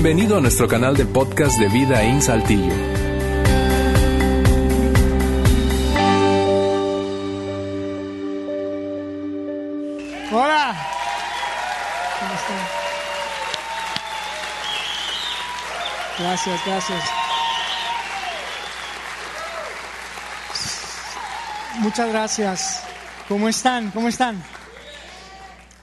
[0.00, 2.72] Bienvenido a nuestro canal de podcast de Vida en Saltillo.
[10.30, 10.76] Hola.
[12.20, 12.68] ¿Cómo están?
[16.20, 17.04] Gracias, gracias.
[21.80, 22.84] Muchas gracias.
[23.26, 23.90] ¿Cómo están?
[23.90, 24.40] ¿Cómo están?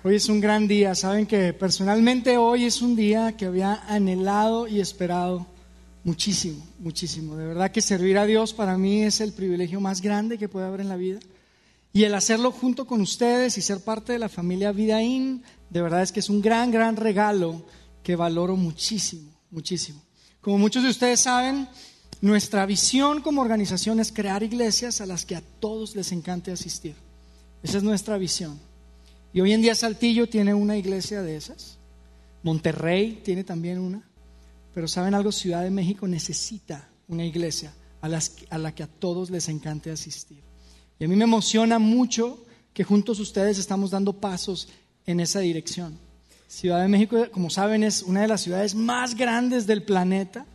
[0.07, 0.93] Hoy es un gran día.
[0.93, 5.47] Saben que personalmente hoy es un día que había anhelado y esperado
[6.03, 7.35] muchísimo, muchísimo.
[7.35, 10.67] De verdad que servir a Dios para mí es el privilegio más grande que puede
[10.67, 11.17] haber en la vida.
[11.91, 16.03] Y el hacerlo junto con ustedes y ser parte de la familia Vidaín, de verdad
[16.03, 17.65] es que es un gran, gran regalo
[18.03, 20.03] que valoro muchísimo, muchísimo.
[20.39, 21.67] Como muchos de ustedes saben,
[22.21, 26.93] nuestra visión como organización es crear iglesias a las que a todos les encante asistir.
[27.63, 28.59] Esa es nuestra visión.
[29.35, 31.77] Y hoy en día Saltillo tiene una iglesia de esas.
[32.41, 34.01] Monterrey tiene también una.
[34.73, 38.07] Pero saben algo, Ciudad de México necesita una iglesia a,
[38.57, 40.41] la que a todos les encante asistir.
[40.97, 44.69] Y a mí me emociona mucho que juntos ustedes estamos dando pasos
[45.05, 45.99] en esa dirección.
[46.47, 50.45] Ciudad de México, como saben, es una de las ciudades más grandes del planeta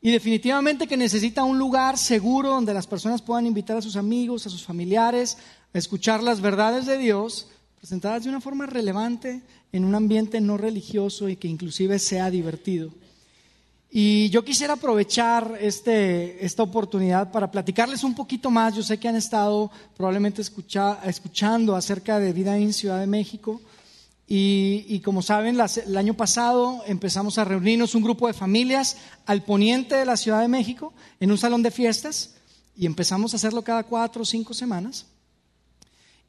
[0.00, 4.46] y definitivamente que necesita un lugar seguro donde las personas puedan invitar a sus amigos,
[4.46, 5.36] a sus familiares,
[5.74, 7.48] a escuchar las verdades de Dios
[7.82, 12.90] presentadas de una forma relevante en un ambiente no religioso y que inclusive sea divertido.
[13.90, 18.76] Y yo quisiera aprovechar este, esta oportunidad para platicarles un poquito más.
[18.76, 23.60] Yo sé que han estado probablemente escuchando acerca de vida en Ciudad de México.
[24.28, 29.96] Y, como saben, el año pasado empezamos a reunirnos un grupo de familias al poniente
[29.96, 32.36] de la Ciudad de México en un salón de fiestas
[32.76, 35.06] y empezamos a hacerlo cada cuatro o cinco semanas.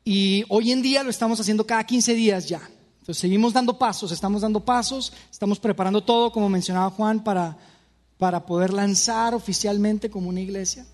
[0.04, 2.62] Y hoy en día lo estamos haciendo cada 15 días ya.
[3.00, 7.58] Entonces seguimos dando pasos, estamos dando pasos, estamos preparando todo, como mencionaba Juan, para,
[8.18, 10.86] para poder lanzar oficialmente como una iglesia.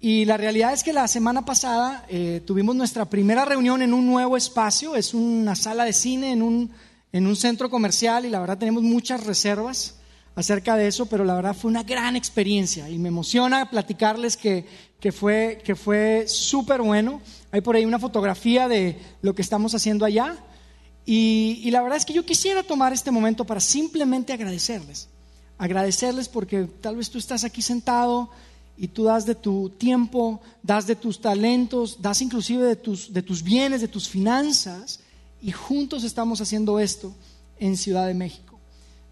[0.00, 4.06] Y la realidad es que la semana pasada eh, tuvimos nuestra primera reunión en un
[4.06, 6.70] nuevo espacio, es una sala de cine en un,
[7.12, 9.94] en un centro comercial y la verdad tenemos muchas reservas
[10.34, 14.66] acerca de eso, pero la verdad fue una gran experiencia y me emociona platicarles que,
[15.00, 17.20] que fue, que fue súper bueno.
[17.52, 20.36] Hay por ahí una fotografía de lo que estamos haciendo allá
[21.06, 25.08] y, y la verdad es que yo quisiera tomar este momento para simplemente agradecerles,
[25.58, 28.30] agradecerles porque tal vez tú estás aquí sentado
[28.76, 33.22] y tú das de tu tiempo, das de tus talentos, das inclusive de tus, de
[33.22, 35.00] tus bienes, de tus finanzas
[35.40, 37.14] y juntos estamos haciendo esto
[37.58, 38.53] en Ciudad de México.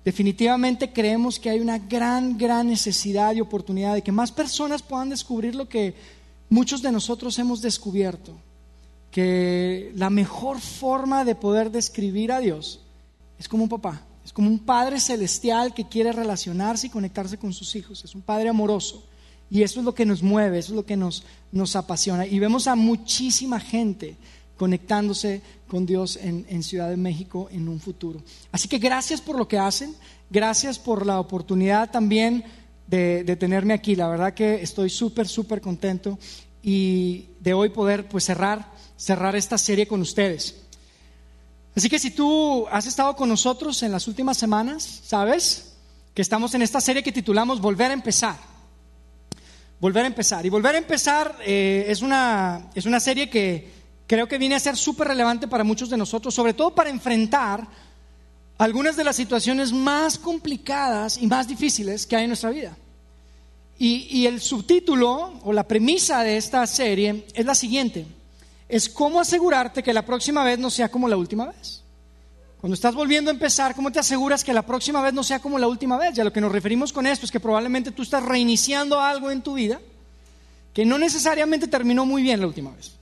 [0.05, 5.11] Definitivamente creemos que hay una gran, gran necesidad y oportunidad de que más personas puedan
[5.11, 5.95] descubrir lo que
[6.49, 8.37] muchos de nosotros hemos descubierto,
[9.13, 12.81] que la mejor forma de poder describir a Dios
[13.39, 17.53] es como un papá, es como un padre celestial que quiere relacionarse y conectarse con
[17.53, 19.05] sus hijos, es un padre amoroso.
[19.51, 22.27] Y eso es lo que nos mueve, eso es lo que nos, nos apasiona.
[22.27, 24.17] Y vemos a muchísima gente
[24.57, 28.23] conectándose con Dios en, Ciudad de México en un futuro.
[28.53, 29.95] Así que gracias por lo que hacen,
[30.31, 32.45] gracias por la oportunidad también
[32.87, 33.97] de, tenerme aquí.
[33.97, 36.19] La verdad que estoy súper, súper contento
[36.63, 40.57] y de hoy poder pues cerrar, cerrar esta serie con ustedes.
[41.75, 45.73] Así que si tú has estado con nosotros en las últimas semanas, sabes
[46.15, 48.37] que estamos en esta serie que titulamos Volver a empezar.
[49.81, 50.45] Volver a empezar.
[50.45, 54.61] Y Volver a empezar eh, es, una, es una serie que creo que viene a
[54.61, 57.67] ser súper relevante para muchos de nosotros, sobre todo para enfrentar
[58.59, 62.77] algunas de las situaciones más complicadas y más difíciles que hay en nuestra vida.
[63.79, 68.07] Y, el subtítulo o la premisa de esta serie es la siguiente,
[68.69, 71.83] es cómo asegurarte que la próxima vez no sea como la última vez.
[72.61, 75.59] Cuando estás volviendo a empezar, ¿cómo te aseguras que la próxima vez no sea como
[75.59, 76.15] la última vez?
[76.15, 79.43] Ya lo que nos referimos con esto es que probablemente tú estás reiniciando algo en
[79.43, 79.81] tu vida
[80.73, 82.93] que no necesariamente terminó muy bien la última vez.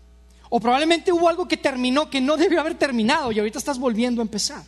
[0.51, 4.21] O probablemente hubo algo que terminó que no debió haber terminado y ahorita estás volviendo
[4.21, 4.63] a empezar.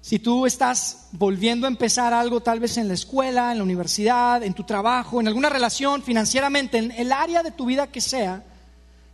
[0.00, 4.42] Si tú estás volviendo a empezar algo tal vez en la escuela, en la universidad,
[4.42, 8.42] en tu trabajo, en alguna relación, financieramente, en el área de tu vida que sea,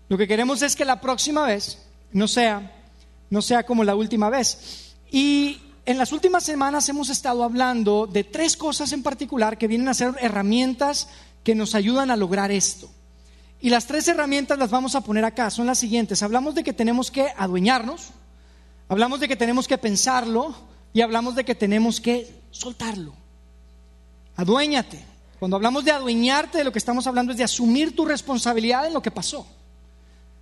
[0.08, 1.78] lo que queremos es que la próxima vez
[2.12, 2.72] no sea,
[3.28, 4.94] no sea como la última vez.
[5.10, 9.88] Y en las últimas semanas hemos estado hablando de tres cosas en particular que vienen
[9.88, 11.08] a ser herramientas
[11.43, 12.90] que nos ayudan a lograr esto.
[13.60, 16.22] Y las tres herramientas las vamos a poner acá, son las siguientes.
[16.22, 18.08] Hablamos de que tenemos que adueñarnos,
[18.88, 20.54] hablamos de que tenemos que pensarlo
[20.92, 23.12] y hablamos de que tenemos que soltarlo.
[24.36, 25.04] Aduéñate.
[25.38, 28.92] Cuando hablamos de adueñarte, de lo que estamos hablando es de asumir tu responsabilidad en
[28.92, 29.46] lo que pasó.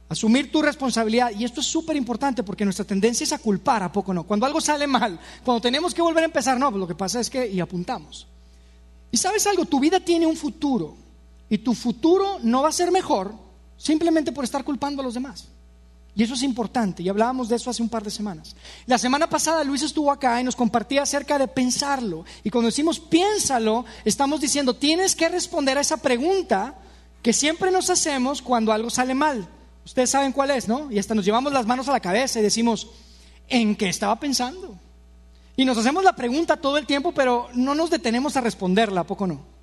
[0.08, 1.30] Asumir tu responsabilidad.
[1.36, 4.24] Y esto es súper importante porque nuestra tendencia es a culpar, ¿a poco no?
[4.24, 7.20] Cuando algo sale mal, cuando tenemos que volver a empezar, no, pues lo que pasa
[7.20, 8.26] es que, y apuntamos.
[9.10, 10.96] Y sabes algo, tu vida tiene un futuro.
[11.50, 13.34] Y tu futuro no va a ser mejor
[13.76, 15.48] simplemente por estar culpando a los demás.
[16.14, 18.56] Y eso es importante, y hablábamos de eso hace un par de semanas.
[18.86, 22.24] La semana pasada Luis estuvo acá y nos compartía acerca de pensarlo.
[22.42, 26.74] Y cuando decimos piénsalo, estamos diciendo, tienes que responder a esa pregunta
[27.22, 29.48] que siempre nos hacemos cuando algo sale mal.
[29.84, 30.90] Ustedes saben cuál es, ¿no?
[30.90, 32.88] Y hasta nos llevamos las manos a la cabeza y decimos,
[33.48, 34.76] ¿en qué estaba pensando?
[35.56, 39.06] Y nos hacemos la pregunta todo el tiempo, pero no nos detenemos a responderla, ¿a
[39.06, 39.57] poco no?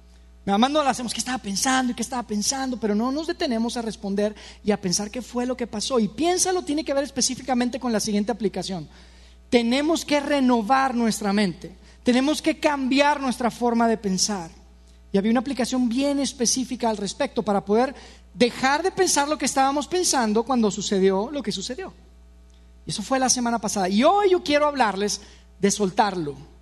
[0.45, 1.91] Nada más no la hacemos, ¿qué estaba pensando?
[1.91, 2.77] ¿Y qué estaba pensando?
[2.77, 5.99] Pero no nos detenemos a responder y a pensar qué fue lo que pasó.
[5.99, 8.87] Y piénsalo, tiene que ver específicamente con la siguiente aplicación.
[9.49, 11.75] Tenemos que renovar nuestra mente.
[12.03, 14.51] Tenemos que cambiar nuestra forma de pensar.
[15.11, 17.95] Y había una aplicación bien específica al respecto para poder
[18.31, 21.91] dejar de pensar lo que estábamos pensando cuando sucedió lo que sucedió.
[22.85, 23.89] Y eso fue la semana pasada.
[23.89, 25.21] Y hoy yo quiero hablarles
[25.59, 26.54] de soltarlo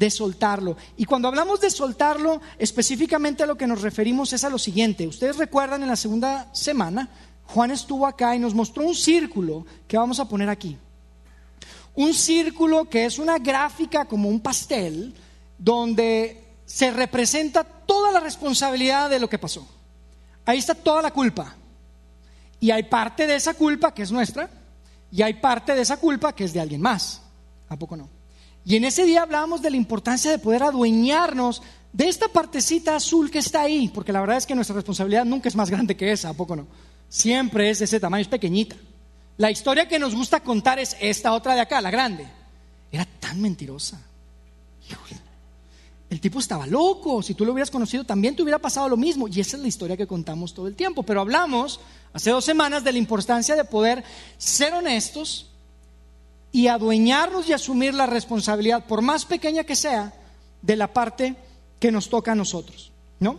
[0.00, 0.78] de soltarlo.
[0.96, 5.06] Y cuando hablamos de soltarlo, específicamente a lo que nos referimos es a lo siguiente.
[5.06, 7.10] Ustedes recuerdan en la segunda semana,
[7.44, 10.78] Juan estuvo acá y nos mostró un círculo que vamos a poner aquí.
[11.94, 15.14] Un círculo que es una gráfica como un pastel,
[15.58, 19.68] donde se representa toda la responsabilidad de lo que pasó.
[20.46, 21.54] Ahí está toda la culpa.
[22.58, 24.48] Y hay parte de esa culpa que es nuestra,
[25.12, 27.20] y hay parte de esa culpa que es de alguien más.
[27.68, 28.19] ¿A poco no?
[28.70, 31.60] Y en ese día hablábamos de la importancia de poder adueñarnos
[31.92, 35.48] de esta partecita azul que está ahí, porque la verdad es que nuestra responsabilidad nunca
[35.48, 36.68] es más grande que esa, ¿a poco no?
[37.08, 38.76] Siempre es de ese tamaño, es pequeñita.
[39.38, 42.28] La historia que nos gusta contar es esta otra de acá, la grande.
[42.92, 44.00] Era tan mentirosa.
[46.08, 47.24] El tipo estaba loco.
[47.24, 49.26] Si tú lo hubieras conocido, también te hubiera pasado lo mismo.
[49.26, 51.02] Y esa es la historia que contamos todo el tiempo.
[51.02, 51.80] Pero hablamos
[52.12, 54.04] hace dos semanas de la importancia de poder
[54.38, 55.49] ser honestos
[56.52, 60.12] y adueñarnos y asumir la responsabilidad, por más pequeña que sea,
[60.62, 61.36] de la parte
[61.78, 63.38] que nos toca a nosotros, ¿no?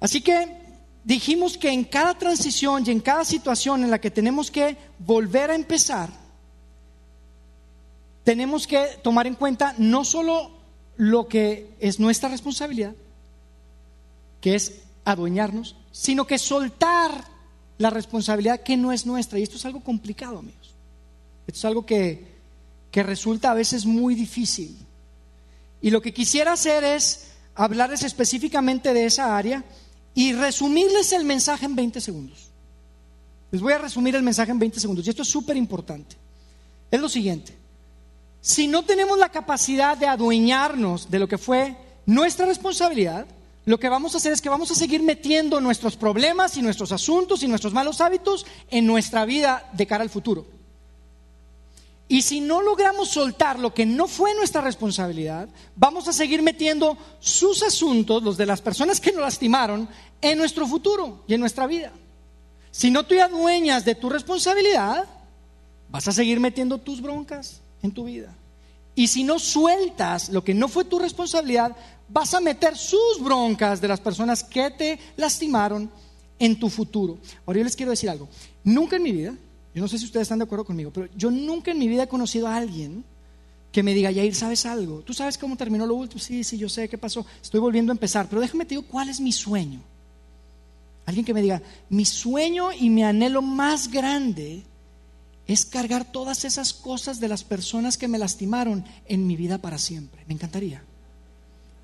[0.00, 0.56] Así que
[1.04, 5.50] dijimos que en cada transición y en cada situación en la que tenemos que volver
[5.50, 6.08] a empezar,
[8.24, 10.52] tenemos que tomar en cuenta no solo
[10.96, 12.94] lo que es nuestra responsabilidad,
[14.40, 17.24] que es adueñarnos, sino que soltar
[17.78, 19.38] la responsabilidad que no es nuestra.
[19.38, 20.59] Y esto es algo complicado, amigo.
[21.50, 22.24] Esto es algo que,
[22.92, 24.76] que resulta a veces muy difícil.
[25.82, 29.64] Y lo que quisiera hacer es hablarles específicamente de esa área
[30.14, 32.50] y resumirles el mensaje en 20 segundos.
[33.50, 35.04] Les voy a resumir el mensaje en 20 segundos.
[35.04, 36.14] Y esto es súper importante.
[36.88, 37.52] Es lo siguiente.
[38.40, 41.76] Si no tenemos la capacidad de adueñarnos de lo que fue
[42.06, 43.26] nuestra responsabilidad,
[43.64, 46.92] lo que vamos a hacer es que vamos a seguir metiendo nuestros problemas y nuestros
[46.92, 50.59] asuntos y nuestros malos hábitos en nuestra vida de cara al futuro.
[52.10, 56.98] Y si no logramos soltar lo que no fue nuestra responsabilidad, vamos a seguir metiendo
[57.20, 59.88] sus asuntos, los de las personas que nos lastimaron,
[60.20, 61.92] en nuestro futuro y en nuestra vida.
[62.72, 65.04] Si no te adueñas de tu responsabilidad,
[65.88, 68.34] vas a seguir metiendo tus broncas en tu vida.
[68.96, 71.76] Y si no sueltas lo que no fue tu responsabilidad,
[72.08, 75.88] vas a meter sus broncas de las personas que te lastimaron
[76.40, 77.18] en tu futuro.
[77.46, 78.28] Ahora yo les quiero decir algo.
[78.64, 79.32] Nunca en mi vida
[79.74, 82.04] yo no sé si ustedes están de acuerdo conmigo, pero yo nunca en mi vida
[82.04, 83.04] he conocido a alguien
[83.72, 85.00] que me diga, Yair, ¿sabes algo?
[85.00, 86.20] ¿Tú sabes cómo terminó lo último?
[86.20, 87.24] Sí, sí, yo sé qué pasó.
[87.40, 89.80] Estoy volviendo a empezar, pero déjame te digo cuál es mi sueño.
[91.06, 94.62] Alguien que me diga, mi sueño y mi anhelo más grande
[95.46, 99.78] es cargar todas esas cosas de las personas que me lastimaron en mi vida para
[99.78, 100.24] siempre.
[100.26, 100.82] Me encantaría.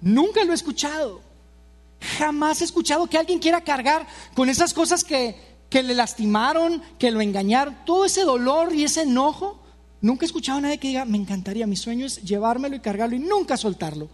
[0.00, 1.20] Nunca lo he escuchado.
[2.18, 5.34] Jamás he escuchado que alguien quiera cargar con esas cosas que,
[5.68, 9.58] que le lastimaron, que lo engañaron, todo ese dolor y ese enojo,
[10.00, 13.16] nunca he escuchado a nadie que diga, me encantaría, mi sueño es llevármelo y cargarlo
[13.16, 14.08] y nunca soltarlo.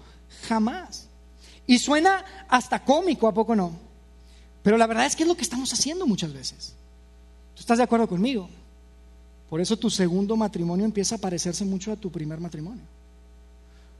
[0.48, 1.08] Jamás.
[1.66, 3.72] Y suena hasta cómico, ¿a poco no?
[4.62, 6.74] Pero la verdad es que es lo que estamos haciendo muchas veces.
[7.54, 8.48] ¿Tú estás de acuerdo conmigo?
[9.50, 12.84] Por eso tu segundo matrimonio empieza a parecerse mucho a tu primer matrimonio.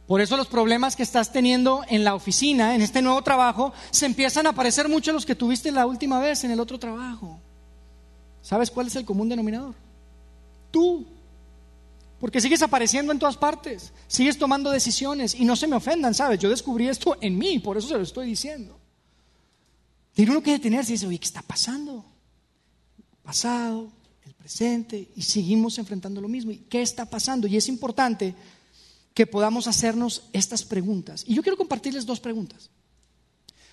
[0.07, 4.07] Por eso los problemas que estás teniendo en la oficina, en este nuevo trabajo, se
[4.07, 7.41] empiezan a parecer mucho a los que tuviste la última vez en el otro trabajo.
[8.43, 9.75] ¿Sabes cuál es el común denominador?
[10.71, 11.07] Tú.
[12.19, 16.39] Porque sigues apareciendo en todas partes, sigues tomando decisiones y no se me ofendan, ¿sabes?
[16.39, 18.79] Yo descubrí esto en mí, por eso se lo estoy diciendo.
[20.13, 22.05] Tiene uno que detenerse y dice, oye, ¿qué está pasando?
[23.23, 23.91] pasado,
[24.27, 26.51] el presente, y seguimos enfrentando lo mismo.
[26.51, 27.47] ¿Y qué está pasando?
[27.47, 28.35] Y es importante
[29.15, 31.25] que podamos hacernos estas preguntas.
[31.27, 32.71] Y yo quiero compartirles dos preguntas.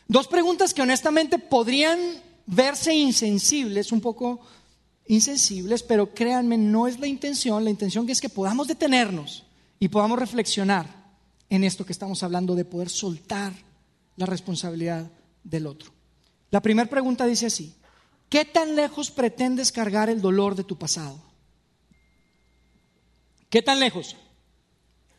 [0.08, 2.00] Dos preguntas que honestamente podrían
[2.46, 4.40] verse insensibles, un poco
[5.08, 9.46] insensibles, pero créanme, no es la intención, la intención es que podamos detenernos
[9.80, 11.00] y podamos reflexionar
[11.50, 13.54] en esto que estamos hablando de poder soltar
[14.16, 15.10] la responsabilidad
[15.44, 15.92] del otro.
[16.52, 17.76] La primera pregunta dice así,
[18.30, 21.22] ¿qué tan lejos pretendes cargar el dolor de tu pasado?
[23.50, 24.16] ¿Qué tan lejos?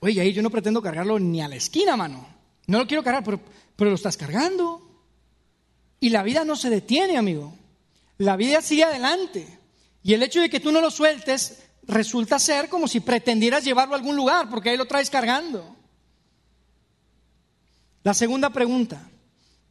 [0.00, 2.26] Oye, ahí yo no pretendo cargarlo ni a la esquina, mano.
[2.66, 3.40] No lo quiero cargar, pero,
[3.76, 4.80] pero lo estás cargando.
[6.00, 7.52] Y la vida no se detiene, amigo.
[8.16, 9.58] La vida sigue adelante.
[10.02, 13.94] Y el hecho de que tú no lo sueltes resulta ser como si pretendieras llevarlo
[13.94, 15.76] a algún lugar, porque ahí lo traes cargando.
[18.02, 19.10] La segunda pregunta,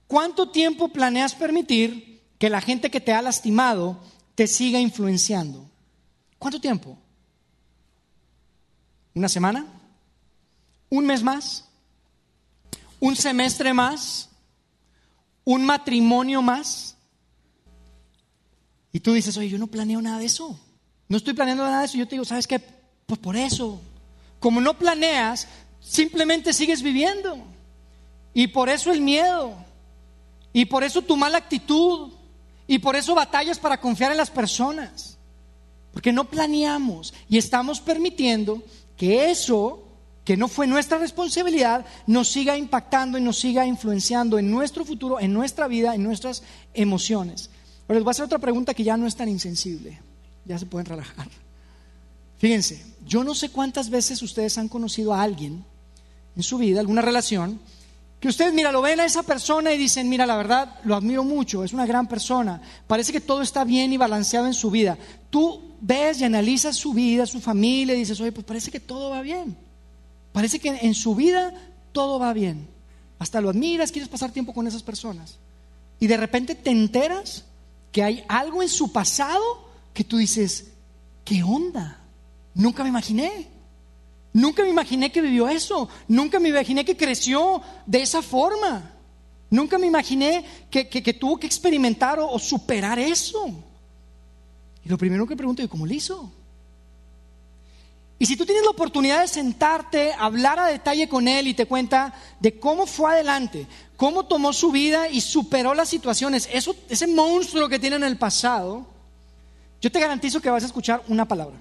[0.06, 4.00] ¿cuánto tiempo planeas permitir que la gente que te ha lastimado
[4.36, 5.68] te siga influenciando?
[6.38, 6.98] ¿Cuánto tiempo?
[9.16, 9.79] ¿Una semana?
[10.90, 11.66] ¿Un mes más?
[13.00, 14.30] ¿Un semestre más?
[15.44, 16.96] ¿Un matrimonio más?
[18.92, 20.60] Y tú dices, oye, yo no planeo nada de eso.
[21.08, 21.98] No estoy planeando nada de eso.
[21.98, 22.60] Yo te digo, ¿sabes qué?
[23.06, 23.80] Pues por eso.
[24.40, 25.48] Como no planeas,
[25.80, 27.38] simplemente sigues viviendo.
[28.34, 29.54] Y por eso el miedo.
[30.54, 32.14] Y por eso tu mala actitud.
[32.68, 35.18] Y por eso batallas para confiar en las personas.
[35.92, 38.62] Porque no planeamos y estamos permitiendo
[38.96, 39.89] que eso,
[40.30, 45.20] que no fue nuestra responsabilidad, nos siga impactando y nos siga influenciando en nuestro futuro,
[45.20, 46.44] en nuestra vida, en nuestras
[46.76, 47.50] emociones.
[47.88, 50.00] Pero les voy a hacer otra pregunta que ya no es tan insensible.
[50.46, 51.28] Ya se pueden relajar.
[52.38, 55.66] Fíjense, yo no sé cuántas veces ustedes han conocido a alguien
[56.36, 57.60] en su vida, alguna relación,
[58.20, 61.24] que ustedes, mira, lo ven a esa persona y dicen, mira, la verdad, lo admiro
[61.24, 64.96] mucho, es una gran persona, parece que todo está bien y balanceado en su vida.
[65.32, 69.10] Tú ves y analizas su vida, su familia, y dices, oye, pues parece que todo
[69.10, 69.69] va bien.
[70.32, 71.54] Parece que en su vida
[71.92, 72.68] todo va bien.
[73.18, 75.38] Hasta lo admiras, quieres pasar tiempo con esas personas.
[76.00, 77.46] Y de repente te enteras
[77.92, 80.72] que hay algo en su pasado que tú dices,
[81.26, 82.00] ¿qué onda?
[82.54, 83.48] Nunca me imaginé.
[84.32, 85.90] Nunca me imaginé que vivió eso.
[86.08, 88.94] Nunca me imaginé que creció de esa forma.
[89.50, 93.50] Nunca me imaginé que, tuvo que experimentar o, superar eso.
[94.86, 96.32] Y lo primero que pregunto es, ¿cómo lo hizo?
[98.22, 101.66] Y si tú tienes la oportunidad de sentarte, hablar a detalle con él y te
[101.66, 107.08] cuenta de cómo fue adelante, cómo tomó su vida y superó las situaciones, eso, ese
[107.08, 108.86] monstruo que tiene en el pasado,
[109.80, 111.56] yo te garantizo que vas a escuchar una palabra.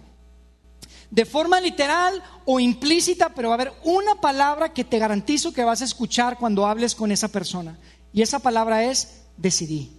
[1.10, 5.62] De forma literal o implícita, pero va a haber una palabra que te garantizo que
[5.62, 7.78] vas a escuchar cuando hables con esa persona.
[8.12, 9.92] Y esa palabra es decidí.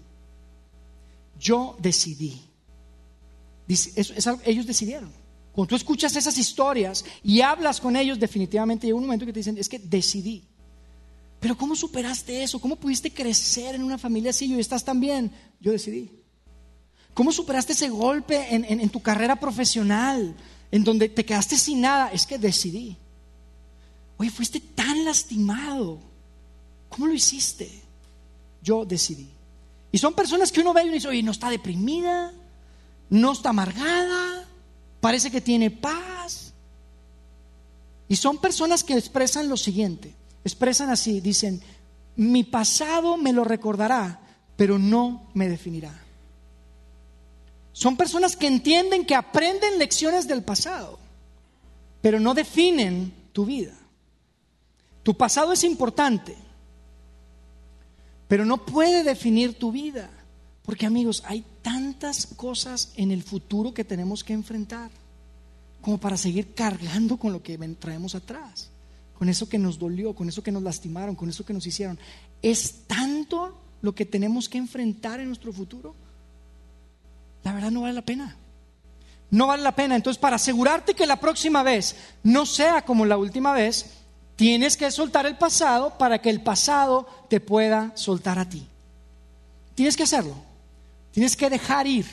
[1.39, 2.41] Yo decidí.
[4.45, 5.18] ellos decidieron.
[5.59, 9.41] Cuando tú escuchas esas historias y hablas con ellos, definitivamente llega un momento que te
[9.41, 10.47] dicen, es que decidí.
[11.37, 12.61] Pero ¿cómo superaste eso?
[12.61, 15.29] ¿Cómo pudiste crecer en una familia así y estás tan bien?
[15.59, 16.11] Yo decidí.
[17.13, 20.33] ¿Cómo superaste ese golpe en, en tu carrera profesional,
[20.71, 22.09] en donde te quedaste sin nada?
[22.13, 22.95] Es que decidí.
[24.15, 25.99] Oye, fuiste tan lastimado.
[26.87, 27.69] ¿Cómo lo hiciste?
[28.61, 29.27] Yo decidí.
[29.91, 32.31] Y son personas que uno ve y uno dice, oye, no está deprimida,
[33.09, 34.45] no está amargada,
[34.99, 36.53] parece que tiene paz.
[38.07, 41.61] Y son personas que expresan lo siguiente, expresan así, dicen,
[42.15, 44.19] mi pasado me lo recordará,
[44.55, 45.93] pero no me definirá.
[47.71, 50.99] Son personas que entienden que aprenden lecciones del pasado,
[52.01, 53.73] pero no definen tu vida.
[55.03, 56.35] Tu pasado es importante,
[58.27, 60.09] pero no puede definir tu vida.
[60.69, 64.91] Porque amigos, hay tantas cosas en el futuro que tenemos que enfrentar
[65.81, 68.69] como para seguir cargando con lo que traemos atrás,
[69.17, 71.97] con eso que nos dolió, con eso que nos lastimaron, con eso que nos hicieron.
[72.43, 75.95] Es tanto lo que tenemos que enfrentar en nuestro futuro.
[77.43, 78.37] La verdad no vale la pena.
[79.31, 79.95] No vale la pena.
[79.95, 83.87] Entonces, para asegurarte que la próxima vez no sea como la última vez,
[84.35, 88.67] tienes que soltar el pasado para que el pasado te pueda soltar a ti.
[89.73, 90.47] Tienes que hacerlo.
[91.11, 92.05] Tienes que dejar ir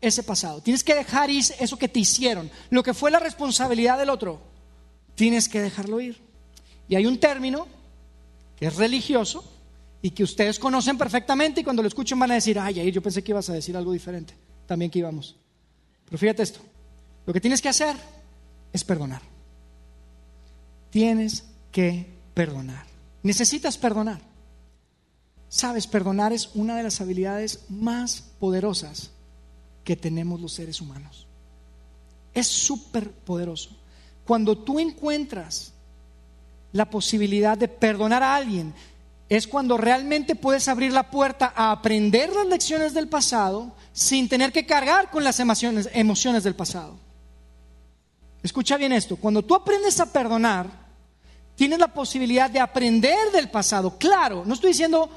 [0.00, 0.60] ese pasado.
[0.60, 2.50] Tienes que dejar ir eso que te hicieron.
[2.70, 4.40] Lo que fue la responsabilidad del otro.
[5.14, 6.20] Tienes que dejarlo ir.
[6.88, 7.68] Y hay un término
[8.56, 9.44] que es religioso
[10.02, 13.00] y que ustedes conocen perfectamente y cuando lo escuchen van a decir, ay, ahí yo
[13.00, 14.34] pensé que ibas a decir algo diferente.
[14.66, 15.36] También que íbamos.
[16.04, 16.60] Pero fíjate esto.
[17.24, 17.96] Lo que tienes que hacer
[18.72, 19.22] es perdonar.
[20.90, 22.84] Tienes que perdonar.
[23.22, 24.31] Necesitas perdonar.
[25.52, 29.10] Sabes, perdonar es una de las habilidades más poderosas
[29.84, 31.26] que tenemos los seres humanos.
[32.32, 33.68] Es súper poderoso.
[34.24, 35.74] Cuando tú encuentras
[36.72, 38.72] la posibilidad de perdonar a alguien,
[39.28, 44.52] es cuando realmente puedes abrir la puerta a aprender las lecciones del pasado sin tener
[44.52, 46.96] que cargar con las emociones, emociones del pasado.
[48.42, 50.66] Escucha bien esto, cuando tú aprendes a perdonar,
[51.56, 53.98] tienes la posibilidad de aprender del pasado.
[53.98, 55.10] Claro, no estoy diciendo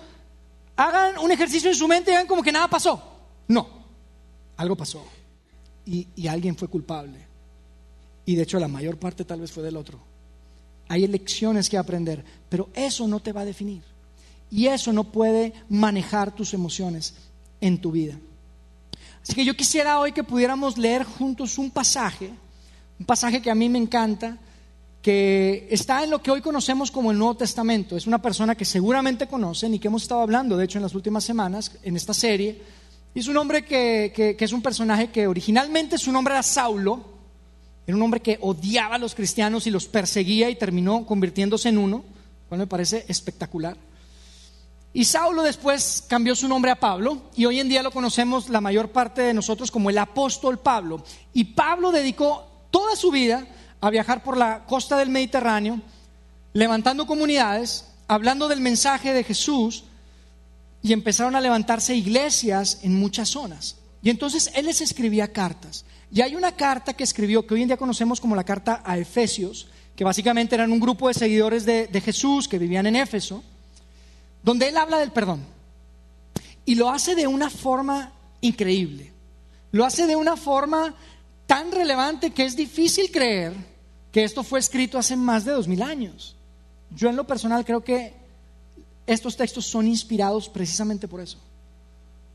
[0.75, 3.01] hagan un ejercicio en su mente y hagan como que nada pasó.
[3.47, 3.67] No,
[4.57, 5.05] algo pasó
[5.85, 7.25] y, y alguien fue culpable.
[8.25, 9.99] Y de hecho la mayor parte tal vez fue del otro.
[10.87, 13.83] Hay lecciones que aprender, pero eso no te va a definir.
[14.51, 17.15] Y eso no puede manejar tus emociones
[17.61, 18.17] en tu vida.
[19.21, 22.31] Así que yo quisiera hoy que pudiéramos leer juntos un pasaje,
[22.99, 24.37] un pasaje que a mí me encanta,
[25.05, 27.95] que está en lo que hoy conocemos como el Nuevo Testamento.
[27.95, 30.95] Es una persona que seguramente conocen y que hemos estado hablando, de hecho, en las
[30.95, 32.59] últimas semanas, en esta serie.
[33.13, 37.05] Y es un hombre que, que es un personaje que originalmente su nombre era Saulo,
[37.85, 41.77] era un hombre que odiaba a los cristianos y los perseguía y terminó convirtiéndose en
[41.77, 42.03] uno,
[42.49, 43.77] cual me parece espectacular.
[44.91, 48.59] Y Saulo después cambió su nombre a Pablo y hoy en día lo conocemos la
[48.59, 51.03] mayor parte de nosotros como el apóstol Pablo.
[51.31, 53.47] Y Pablo dedicó toda su vida
[53.81, 55.79] a viajar por la costa del Mediterráneo,
[56.53, 59.83] levantando comunidades, hablando del mensaje de Jesús
[60.81, 63.77] y empezaron a levantarse iglesias en muchas zonas.
[64.01, 65.83] Y entonces él les escribía cartas.
[66.11, 68.97] Y hay una carta que escribió, que hoy en día conocemos como la carta a
[68.97, 73.43] Efesios, que básicamente eran un grupo de seguidores de, Jesús que vivían en Éfeso,
[74.43, 75.43] donde él habla del perdón.
[76.65, 79.11] Y lo hace de una forma increíble.
[79.71, 80.93] Lo hace de una forma
[81.45, 83.53] tan relevante que es difícil creer
[84.11, 86.35] que esto fue escrito hace más de dos mil años.
[86.91, 88.13] Yo en lo personal creo que
[89.05, 91.37] estos textos son inspirados precisamente por eso.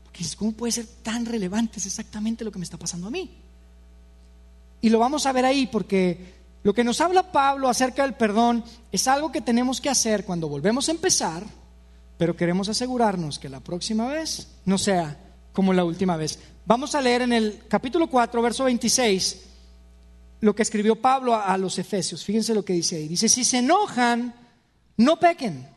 [0.03, 1.79] Porque ¿cómo puede ser tan relevante?
[1.79, 3.29] Es exactamente lo que me está pasando a mí.
[4.81, 8.63] Y lo vamos a ver ahí porque lo que nos habla Pablo acerca del perdón
[8.91, 11.43] es algo que tenemos que hacer cuando volvemos a empezar,
[12.17, 15.17] pero queremos asegurarnos que la próxima vez no sea
[15.53, 16.39] como la última vez.
[16.71, 19.41] Vamos a leer en el capítulo 4, verso 26,
[20.39, 22.23] lo que escribió Pablo a, los Efesios.
[22.23, 23.09] Fíjense lo que dice ahí.
[23.09, 24.33] Dice, si se enojan,
[24.95, 25.67] no pequen.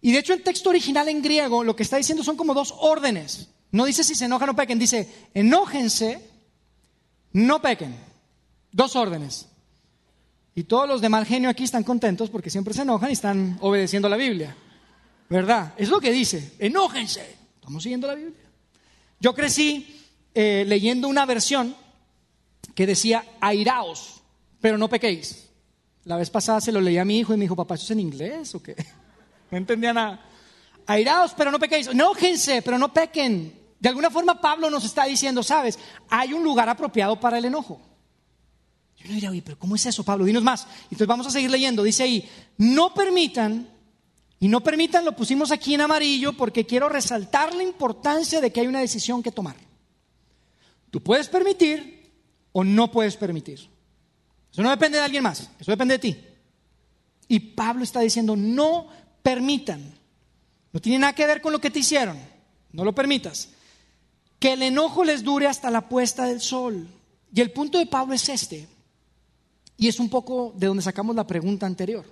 [0.00, 2.74] Y de hecho el texto original en griego lo que está diciendo son como dos
[2.78, 3.50] órdenes.
[3.70, 6.18] No dice si se enojan, no pequen, dice, enójense
[7.34, 7.94] no pequen.
[8.72, 9.48] Dos órdenes.
[10.54, 13.58] Y todos los de mal genio aquí están contentos porque siempre se enojan y están
[13.60, 14.56] obedeciendo la Biblia.
[15.28, 15.74] ¿Verdad?
[15.76, 16.54] Es lo que dice.
[16.58, 17.36] Enójense.
[17.60, 18.47] Estamos siguiendo la Biblia.
[19.20, 20.02] Yo crecí
[20.34, 21.74] eh, leyendo una versión
[22.74, 24.22] que decía airaos,
[24.60, 25.48] pero no pequéis.
[26.04, 27.90] La vez pasada se lo leí a mi hijo y me dijo, papá, ¿eso es
[27.90, 28.76] en inglés o qué?
[29.50, 30.20] No entendía nada.
[30.86, 31.86] Airaos, pero no pequéis.
[31.86, 33.58] Enójense, pero no pequen.
[33.80, 35.78] De alguna forma Pablo nos está diciendo, sabes,
[36.10, 37.80] hay un lugar apropiado para el enojo.
[38.98, 40.24] Yo no diría, oye, pero ¿cómo es eso, Pablo?
[40.24, 40.66] Dinos más.
[40.84, 41.82] Entonces vamos a seguir leyendo.
[41.82, 42.28] Dice ahí,
[42.58, 43.68] no permitan,
[44.40, 48.60] y no permitan, lo pusimos aquí en amarillo porque quiero resaltar la importancia de que
[48.60, 49.56] hay una decisión que tomar.
[50.90, 52.12] Tú puedes permitir
[52.52, 53.68] o no puedes permitir.
[54.52, 56.16] Eso no depende de alguien más, eso depende de ti.
[57.28, 58.88] Y Pablo está diciendo, no
[59.22, 59.94] permitan.
[60.72, 62.18] No tiene nada que ver con lo que te hicieron.
[62.72, 63.50] No lo permitas
[64.38, 66.86] que el enojo les dure hasta la puesta del sol.
[67.32, 68.66] Y el punto de Pablo es este,
[69.76, 72.04] y es un poco de donde sacamos la pregunta anterior.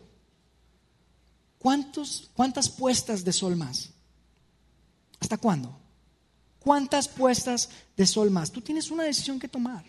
[1.58, 3.90] ¿Cuántos, ¿Cuántas puestas de sol más?
[5.20, 5.76] ¿Hasta cuándo?
[6.58, 8.50] ¿Cuántas puestas de sol más?
[8.50, 9.84] Tú tienes una decisión que tomar.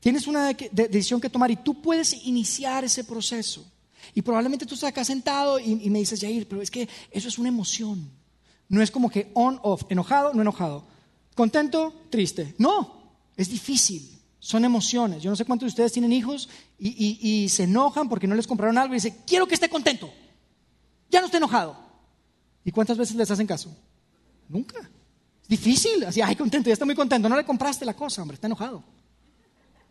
[0.00, 3.66] Tienes una decisión que tomar y tú puedes iniciar ese proceso.
[4.14, 7.28] Y probablemente tú estás acá sentado y, y me dices, Jair, pero es que eso
[7.28, 8.08] es una emoción.
[8.68, 10.84] No es como que on, off, enojado, no enojado
[11.38, 11.94] ¿Contento?
[12.10, 12.56] Triste.
[12.58, 14.10] No, es difícil.
[14.40, 15.22] Son emociones.
[15.22, 16.48] Yo no sé cuántos de ustedes tienen hijos
[16.80, 20.12] y, se enojan porque no les compraron algo y dicen, quiero que esté contento.
[21.10, 21.76] Ya no esté enojado.
[22.64, 23.74] ¿Y cuántas veces les hacen caso?
[24.48, 24.78] Nunca.
[25.42, 26.04] Es difícil.
[26.04, 27.28] Así, ay, contento, ya está muy contento.
[27.28, 28.84] No le compraste la cosa, hombre, está enojado.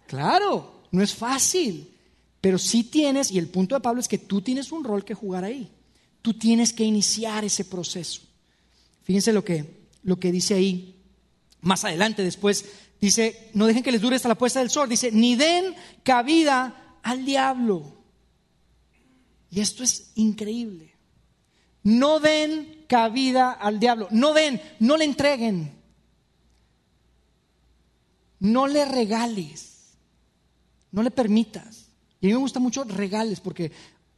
[0.08, 1.93] Claro, no es fácil.
[2.39, 5.13] Pero sí tienes, y el punto de Pablo es que tú tienes un rol que
[5.13, 5.71] jugar ahí.
[6.21, 8.21] Tú tienes que iniciar ese proceso.
[9.03, 10.93] Fíjense lo que, lo que dice ahí
[11.62, 12.65] más adelante después
[13.01, 16.99] dice, no dejen que les dure hasta la puesta del sol, dice, ni den cabida
[17.03, 17.97] al diablo.
[19.49, 20.96] Y esto es increíble.
[21.88, 25.73] No den cabida al diablo, no den, no le entreguen,
[28.41, 29.95] no le regales,
[30.91, 31.88] no le permitas.
[32.19, 33.71] Y a mí me gusta mucho regales porque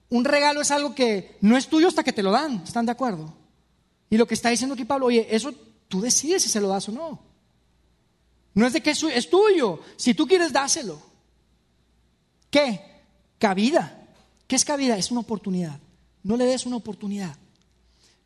[0.09, 2.91] un regalo es algo que no es tuyo hasta que te lo dan, ¿están de
[2.91, 3.35] acuerdo?
[4.09, 5.53] Y lo que está diciendo aquí Pablo, oye, eso
[5.87, 7.19] tú decides si se lo das o no.
[8.55, 9.81] No es de que es tuyo.
[9.95, 10.99] Si tú quieres, dáselo.
[12.49, 12.81] ¿Qué?
[13.37, 14.07] Cabida.
[14.47, 14.97] ¿Qué es cabida?
[14.97, 15.79] Es una oportunidad.
[16.23, 17.37] No le des una oportunidad.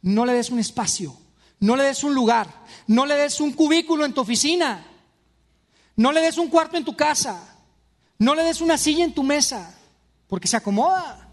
[0.04, 1.18] No le des un espacio,
[1.60, 2.48] no le des un lugar,
[2.86, 4.86] no le des un cubículo en tu oficina,
[5.96, 7.42] no le des un cuarto en tu casa,
[8.20, 9.76] no le des una silla en tu mesa,
[10.28, 11.30] porque se acomoda.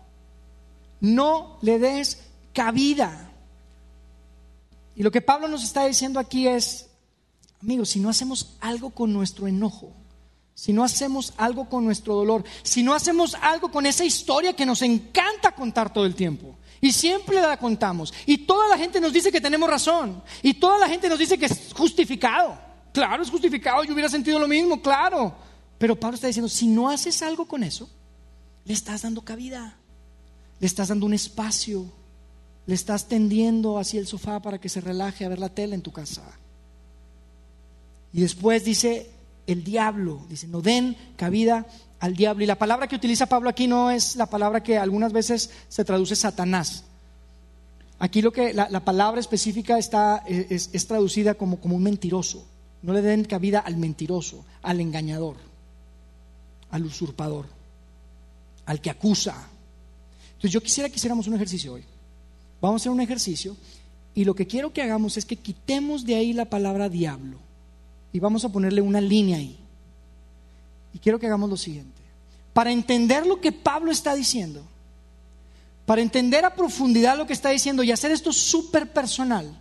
[1.00, 2.18] No le des
[2.52, 3.32] cabida.
[4.94, 6.90] Y lo que Pablo nos está diciendo aquí es,
[7.62, 9.94] amigos, si no hacemos algo con nuestro enojo,
[10.54, 14.66] si no hacemos algo con nuestro dolor, si no hacemos algo con esa historia que
[14.66, 19.12] nos encanta contar todo el tiempo, y siempre la contamos, y toda la gente nos
[19.12, 22.58] dice que tenemos razón, y toda la gente nos dice que es justificado.
[22.92, 25.34] Claro, es justificado, yo hubiera sentido lo mismo, claro.
[25.78, 27.88] Pero Pablo está diciendo, si no haces algo con eso,
[28.64, 29.76] le estás dando cabida,
[30.58, 31.86] le estás dando un espacio,
[32.66, 35.82] le estás tendiendo hacia el sofá para que se relaje a ver la tele en
[35.82, 36.22] tu casa.
[38.12, 39.10] Y después dice
[39.46, 41.66] el diablo, dice, no den cabida
[42.00, 42.42] al diablo.
[42.42, 45.84] Y la palabra que utiliza Pablo aquí no es la palabra que algunas veces se
[45.84, 46.84] traduce Satanás.
[47.98, 52.46] Aquí lo que la, palabra específica está, es, es traducida como, como un mentiroso.
[52.82, 55.36] No le den cabida al mentiroso, al engañador,
[56.70, 57.46] al usurpador,
[58.64, 59.48] al que acusa.
[60.30, 61.84] Entonces yo quisiera que hiciéramos un ejercicio hoy.
[62.62, 63.54] Vamos a hacer un ejercicio
[64.14, 67.38] y lo que quiero que hagamos es que quitemos de ahí la palabra diablo
[68.12, 69.59] y vamos a ponerle una línea ahí.
[70.92, 72.00] Y quiero que hagamos lo siguiente.
[72.52, 74.62] Para entender lo que Pablo está diciendo,
[75.86, 79.56] para entender a profundidad lo que está diciendo y hacer esto súper personal,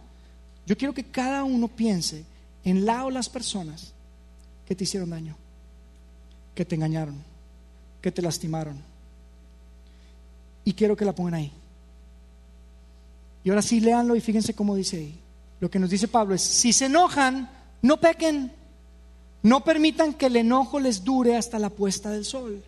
[0.66, 2.24] yo quiero que cada uno piense
[2.64, 3.94] en la o las personas
[4.68, 5.36] que te hicieron daño,
[6.54, 7.16] que te engañaron,
[8.02, 8.80] que te lastimaron.
[10.64, 11.52] Y quiero que la pongan ahí.
[13.44, 15.20] Y ahora sí, léanlo y fíjense cómo dice ahí.
[15.60, 17.50] Lo que nos dice Pablo es, si se enojan,
[17.82, 18.52] no pequen.
[19.42, 22.64] No permitan que el enojo les dure hasta la puesta del sol.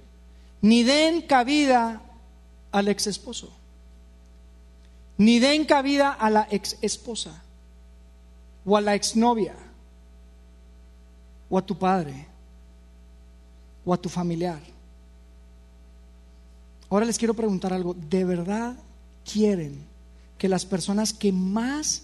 [0.62, 2.02] Ni den cabida
[2.72, 3.52] al ex esposo.
[5.18, 7.44] Ni den cabida a la ex esposa.
[8.66, 9.56] O a la exnovia.
[11.50, 12.28] O a tu padre.
[13.84, 14.62] O a tu familiar.
[16.90, 17.94] Ahora les quiero preguntar algo.
[17.94, 18.76] ¿De verdad
[19.30, 19.86] quieren
[20.38, 22.04] que las personas que más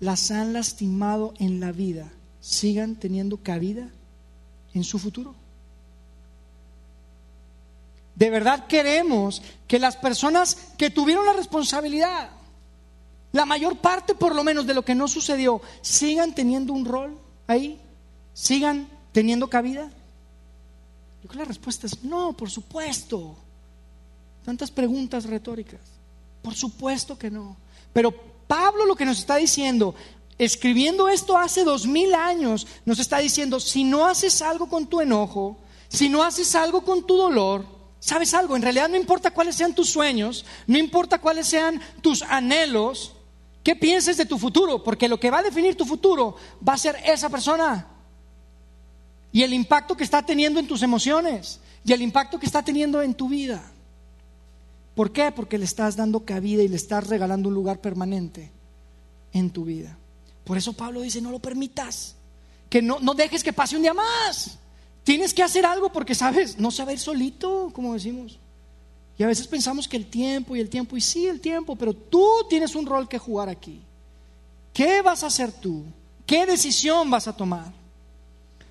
[0.00, 3.88] las han lastimado en la vida sigan teniendo cabida
[4.74, 5.34] en su futuro.
[8.14, 12.30] De verdad queremos que las personas que tuvieron la responsabilidad,
[13.32, 17.18] la mayor parte por lo menos de lo que no sucedió, sigan teniendo un rol
[17.46, 17.80] ahí,
[18.34, 19.90] sigan teniendo cabida.
[21.22, 23.36] Yo creo que la respuesta es no, por supuesto.
[24.44, 25.80] Tantas preguntas retóricas.
[26.42, 27.56] Por supuesto que no.
[27.92, 28.12] Pero
[28.46, 29.94] Pablo lo que nos está diciendo
[30.44, 35.00] escribiendo esto hace dos mil años, nos está diciendo, si no haces algo con tu
[35.00, 37.64] enojo, si no haces algo con tu dolor,
[38.00, 38.56] ¿sabes algo?
[38.56, 43.12] En realidad no importa cuáles sean tus sueños, no importa cuáles sean tus anhelos,
[43.62, 46.34] qué pienses de tu futuro, porque lo que va a definir tu futuro
[46.66, 47.86] va a ser esa persona
[49.30, 53.00] y el impacto que está teniendo en tus emociones y el impacto que está teniendo
[53.00, 53.62] en tu vida.
[54.94, 55.30] ¿Por qué?
[55.30, 58.50] Porque le estás dando cabida y le estás regalando un lugar permanente
[59.32, 59.96] en tu vida.
[60.44, 62.16] Por eso Pablo dice, no lo permitas,
[62.68, 64.58] que no, no dejes que pase un día más.
[65.04, 68.38] Tienes que hacer algo porque, sabes, no ir solito, como decimos.
[69.18, 71.92] Y a veces pensamos que el tiempo y el tiempo, y sí, el tiempo, pero
[71.92, 73.80] tú tienes un rol que jugar aquí.
[74.72, 75.84] ¿Qué vas a hacer tú?
[76.24, 77.72] ¿Qué decisión vas a tomar?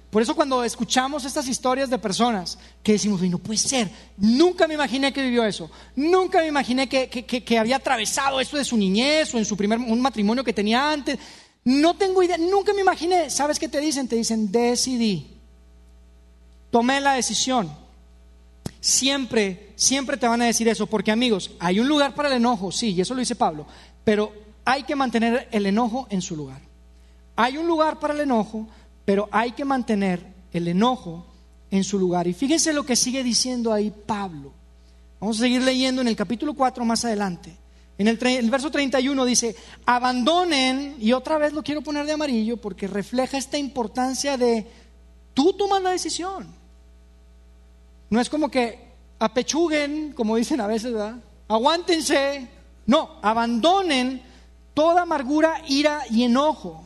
[0.10, 4.74] Por eso cuando escuchamos estas historias de personas que decimos, no puede ser, nunca me
[4.74, 9.34] imaginé que vivió eso, nunca me imaginé que, que había atravesado eso de su niñez
[9.34, 11.18] o en su primer un matrimonio que tenía antes,
[11.64, 13.30] no tengo idea, nunca me imaginé.
[13.30, 14.08] ¿Sabes qué te dicen?
[14.08, 15.28] Te dicen, decidí.
[16.72, 17.72] Tomé la decisión.
[18.80, 22.72] Siempre, siempre te van a decir eso, porque amigos, hay un lugar para el enojo,
[22.72, 23.68] sí, y eso lo dice Pablo,
[24.04, 24.34] pero
[24.66, 26.62] hay que mantener el enojo en su lugar.
[27.36, 28.68] Hay un lugar para el enojo,
[29.06, 31.26] pero hay que mantener el enojo
[31.70, 32.28] en su lugar.
[32.28, 34.52] Y fíjense lo que sigue diciendo ahí Pablo.
[35.20, 37.56] Vamos a seguir leyendo en el capítulo 4 más adelante.
[38.02, 42.88] En el, verso 31 dice, abandonen, y otra vez lo quiero poner de amarillo porque
[42.88, 44.66] refleja esta importancia de
[45.36, 46.48] tú tomas la decisión.
[48.10, 48.80] No es como que
[49.20, 51.18] apechuguen, como dicen a veces, ¿verdad?
[51.48, 52.48] Aguántense.
[52.88, 54.24] No, abandonen
[54.74, 56.84] toda amargura, ira y enojo.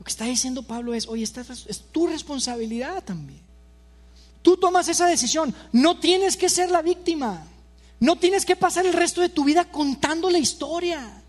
[0.00, 3.40] Lo que está diciendo Pablo es, oye, esta es tu responsabilidad también.
[4.42, 7.46] Tú tomas esa decisión, no tienes que ser la víctima.
[8.02, 11.22] No tienes que pasar el resto de tu vida contando la historia.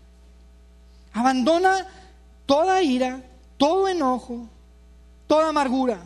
[1.12, 1.86] Abandona
[2.46, 3.22] toda ira,
[3.56, 4.48] todo enojo,
[5.28, 6.02] toda amargura.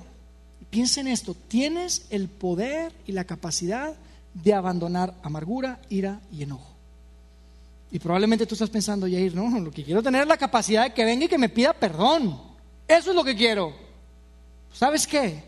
[0.68, 3.94] piensa en esto, tienes el poder y la capacidad
[4.35, 6.68] de abandonar amargura, ira y enojo.
[7.90, 10.92] Y probablemente tú estás pensando, Yair, no, lo que quiero tener es la capacidad de
[10.92, 12.38] que venga y que me pida perdón.
[12.87, 13.72] Eso es lo que quiero.
[14.74, 15.44] ¿Sabes qué?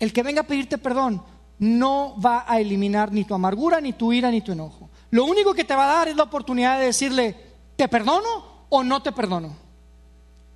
[0.00, 1.22] El que venga a pedirte perdón
[1.58, 4.90] no va a eliminar ni tu amargura, ni tu ira, ni tu enojo.
[5.10, 7.36] Lo único que te va a dar es la oportunidad de decirle,
[7.76, 9.54] ¿te perdono o no te perdono?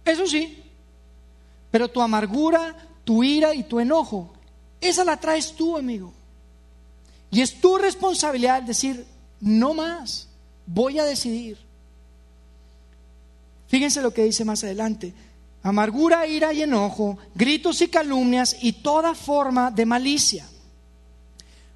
[0.04, 0.62] Eso sí.
[1.70, 4.30] Pero tu amargura, tu ira y tu enojo,
[4.80, 6.12] esa la traes tú, amigo.
[7.30, 9.06] Y es tu responsabilidad decir,
[9.40, 10.28] no más,
[10.66, 11.58] voy a decidir.
[13.68, 15.14] Fíjense lo que dice más adelante.
[15.62, 20.49] Amargura, ira y enojo, gritos y calumnias y toda forma de malicia.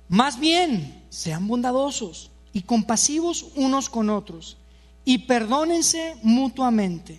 [0.09, 4.57] Más bien, sean bondadosos y compasivos unos con otros
[5.05, 7.19] y perdónense mutuamente.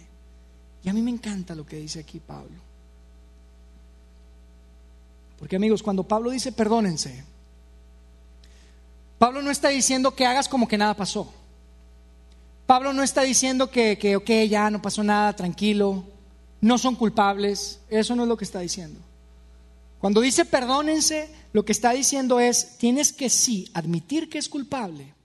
[0.83, 2.65] Y a mí me encanta lo que dice aquí Pablo.
[5.37, 7.23] Porque amigos, cuando Pablo dice perdónense,
[9.17, 11.31] Pablo no está diciendo que hagas como que nada pasó.
[12.65, 16.03] Pablo no está diciendo que, que, ok, ya no pasó nada, tranquilo,
[16.61, 17.79] no son culpables.
[17.89, 18.99] Eso no es lo que está diciendo.
[20.05, 25.15] Cuando dice perdónense, lo que está diciendo es, tienes que sí admitir que es culpable,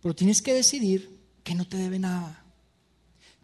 [0.00, 2.44] pero tienes que decidir que no te debe nada.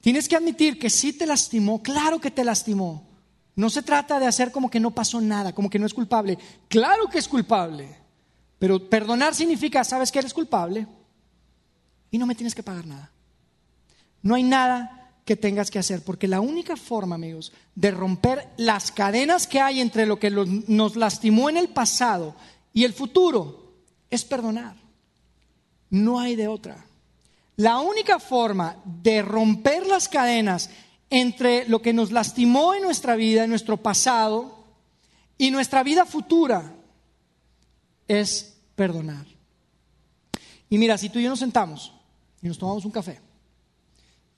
[0.01, 3.09] Tienes que admitir que sí te lastimó, claro que te lastimó.
[3.57, 6.39] No se trata de hacer como que no pasó nada, como que no es culpable.
[6.69, 7.97] Claro que es culpable.
[8.61, 10.87] Pero perdonar significa, sabes que eres culpable
[12.13, 13.11] y no me tienes que pagar nada.
[14.23, 14.98] No hay nada
[15.29, 19.79] que tengas que hacer, porque la única forma, amigos, de romper las cadenas que hay
[19.83, 22.35] entre lo que nos lastimó en el pasado
[22.73, 23.75] y el futuro
[24.09, 24.75] es perdonar.
[25.91, 26.83] No hay de otra.
[27.57, 30.71] La única forma de romper las cadenas
[31.11, 34.65] entre lo que nos lastimó en nuestra vida, en nuestro pasado,
[35.37, 36.75] y nuestra vida futura,
[38.07, 39.27] es perdonar.
[40.71, 41.93] Y mira, si tú y yo nos sentamos
[42.41, 43.28] y nos tomamos un café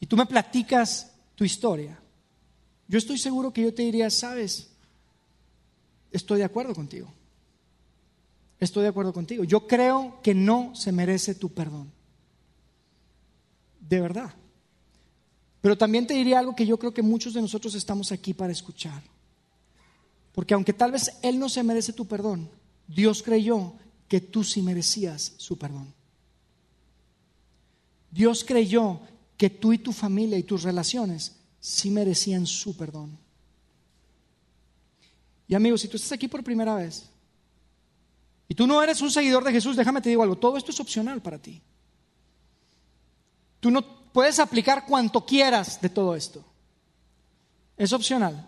[0.00, 2.00] y tú me platicas tu historia,
[2.88, 4.70] yo estoy seguro que yo te diría, sabes,
[6.10, 7.12] estoy de acuerdo contigo.
[8.58, 9.44] Estoy de acuerdo contigo.
[9.44, 11.90] Yo creo que no se merece tu perdón.
[13.80, 14.34] De verdad.
[15.60, 18.52] Pero también te diría algo que yo creo que muchos de nosotros estamos aquí para
[18.52, 19.02] escuchar.
[20.32, 22.50] Porque aunque tal vez Él no se merece tu perdón,
[22.86, 23.74] Dios creyó
[24.08, 25.94] que tú sí merecías su perdón.
[28.10, 29.00] Dios creyó
[29.40, 33.18] que tú y tu familia y tus relaciones sí merecían su perdón.
[35.48, 37.08] Y amigos, si tú estás aquí por primera vez
[38.46, 40.78] y tú no eres un seguidor de Jesús, déjame te digo algo, todo esto es
[40.78, 41.62] opcional para ti.
[43.60, 46.44] Tú no puedes aplicar cuanto quieras de todo esto.
[47.78, 48.46] Es opcional,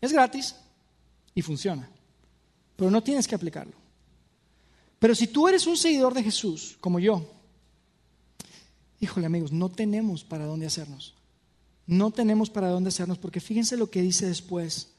[0.00, 0.56] es gratis
[1.36, 1.88] y funciona,
[2.74, 3.76] pero no tienes que aplicarlo.
[4.98, 7.30] Pero si tú eres un seguidor de Jesús, como yo,
[9.02, 11.14] híjole amigos, no tenemos para dónde hacernos.
[11.86, 14.92] No tenemos para dónde hacernos, porque fíjense lo que dice después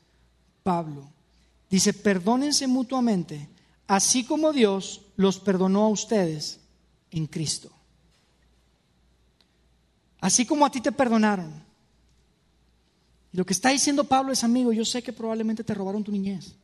[0.61, 1.09] Pablo.
[1.69, 3.49] Dice, perdónense mutuamente,
[3.87, 6.59] así como Dios los perdonó a ustedes
[7.11, 7.71] en Cristo.
[10.19, 11.63] Así como a ti te perdonaron.
[13.31, 16.11] Y lo que está diciendo Pablo es, amigo, yo sé que probablemente te robaron tu
[16.11, 16.55] niñez.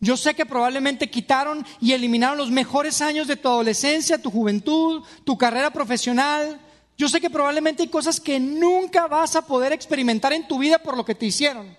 [0.00, 5.02] Yo sé que probablemente quitaron y eliminaron los mejores años de tu adolescencia, tu juventud,
[5.24, 6.60] tu carrera profesional.
[6.96, 10.78] Yo sé que probablemente hay cosas que nunca vas a poder experimentar en tu vida
[10.78, 11.76] por lo que te hicieron.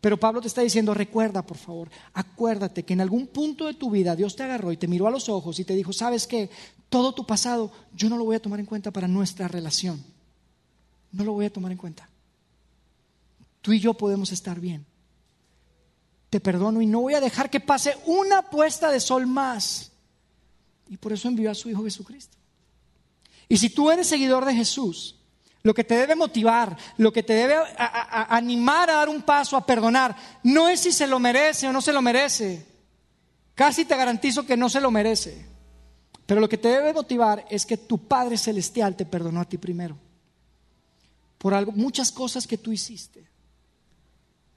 [0.00, 3.90] Pero Pablo te está diciendo, recuerda por favor, acuérdate que en algún punto de tu
[3.90, 6.50] vida Dios te agarró y te miró a los ojos y te dijo, sabes qué,
[6.88, 10.02] todo tu pasado yo no lo voy a tomar en cuenta para nuestra relación.
[11.10, 12.08] No lo voy a tomar en cuenta.
[13.60, 14.86] Tú y yo podemos estar bien
[16.30, 19.90] te perdono y no voy a dejar que pase una puesta de sol más.
[20.88, 22.36] Y por eso envió a su Hijo Jesucristo.
[23.48, 25.16] Y si tú eres seguidor de Jesús,
[25.62, 29.66] lo que te debe motivar, lo que te debe animar a dar un paso, a
[29.66, 32.66] perdonar, no es si se lo merece o no se lo merece.
[33.54, 35.46] Casi te garantizo que no se lo merece.
[36.26, 39.58] Pero lo que te debe motivar es que tu Padre Celestial te perdonó a ti
[39.58, 39.96] primero.
[41.38, 43.26] Por muchas cosas que tú hiciste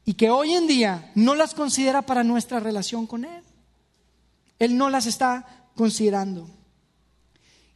[0.04, 3.43] y que hoy en día no las considera para nuestra relación con Él.
[4.60, 6.49] Él no las está considerando.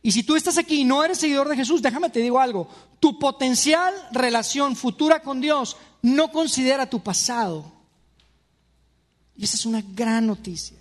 [0.05, 2.67] Y si tú estás aquí y no eres seguidor de Jesús, déjame te digo algo,
[2.99, 7.71] tu potencial relación futura con Dios no considera tu pasado.
[9.35, 10.77] Y esa es una gran noticia.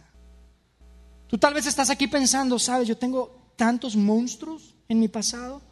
[1.26, 5.62] Tú tal vez estás aquí pensando, sabes, yo tengo tantos monstruos en mi pasado.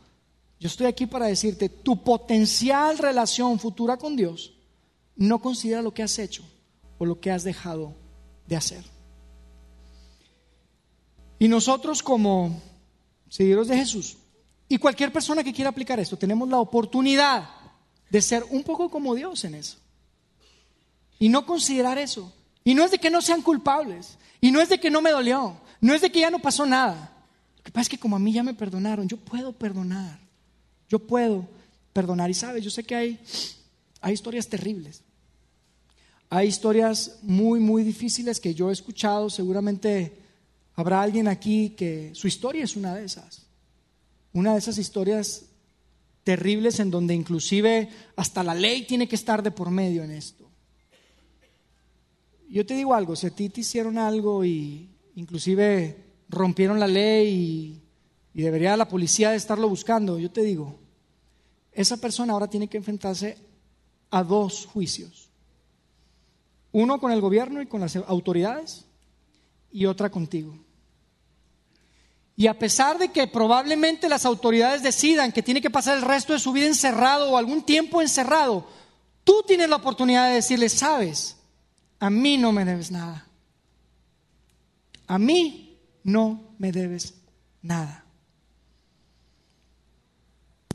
[0.58, 4.54] Yo estoy aquí para decirte, tu potencial relación futura con Dios
[5.14, 6.42] no considera lo que has hecho
[6.96, 7.94] o lo que has dejado
[8.46, 8.82] de hacer.
[11.38, 12.71] Y nosotros como
[13.32, 14.18] seguidores de Jesús
[14.68, 17.48] Y cualquier persona que quiera aplicar esto, tenemos la oportunidad
[18.10, 19.78] de ser un poco como Dios en eso.
[21.18, 22.32] Y no considerar eso.
[22.62, 24.18] Y no es de que no sean culpables.
[24.40, 25.56] Y no es de que no me dolió.
[25.80, 27.12] No es de que ya no pasó nada.
[27.56, 30.18] Lo que pasa es que como a mí ya me perdonaron, yo puedo perdonar.
[30.88, 31.48] Yo puedo
[31.92, 32.30] perdonar.
[32.30, 33.20] Y sabes, yo sé que hay,
[34.00, 35.02] hay historias terribles.
[36.28, 39.30] Hay historias muy, muy difíciles que yo he escuchado.
[39.30, 40.21] Seguramente
[40.74, 43.46] habrá alguien aquí que su historia es una de esas.
[44.32, 45.46] Una de esas historias
[46.24, 50.48] terribles en donde inclusive hasta la ley tiene que estar de por medio en esto.
[52.48, 55.96] Yo te digo algo, si a ti te hicieron algo y inclusive
[56.28, 57.78] rompieron la ley
[58.34, 60.78] y, debería la policía de estarlo buscando, yo te digo,
[61.72, 63.38] esa persona ahora tiene que enfrentarse
[64.10, 65.30] a dos juicios.
[66.72, 68.86] Uno con el gobierno y con las autoridades
[69.72, 70.56] y otra contigo.
[72.36, 76.32] Y a pesar de que probablemente las autoridades decidan que tiene que pasar el resto
[76.32, 78.66] de su vida encerrado o algún tiempo encerrado,
[79.24, 81.36] tú tienes la oportunidad de decirle, sabes,
[82.00, 83.26] a mí no me debes nada.
[85.06, 87.14] A mí no me debes
[87.60, 88.04] nada.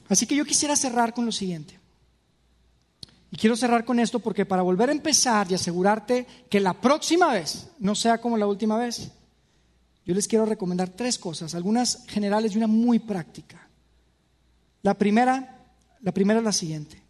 [0.10, 1.77] Así que yo quisiera cerrar con lo siguiente.
[3.32, 7.34] Y quiero cerrar con esto porque para volver a empezar y asegurarte que la próxima
[7.34, 9.12] vez no sea como la última vez,
[10.06, 13.68] yo les quiero recomendar tres cosas, algunas generales y una muy práctica.
[14.82, 15.66] La primera,
[16.02, 17.02] la primera es la siguiente.